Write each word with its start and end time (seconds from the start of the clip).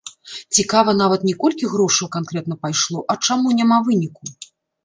Цікава 0.59 0.95
нават 1.01 1.25
не 1.29 1.33
колькі 1.43 1.69
грошаў 1.73 2.07
канкрэтна 2.17 2.55
пайшло, 2.67 2.99
а 3.15 3.21
чаму 3.29 3.47
няма 3.59 3.77
выніку?! 3.91 4.23